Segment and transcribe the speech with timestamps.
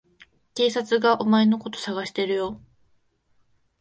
[0.55, 2.59] 警察がお前のこと捜してるよ。